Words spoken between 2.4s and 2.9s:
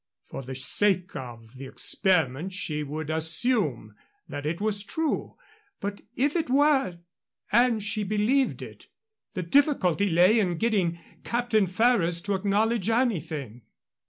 she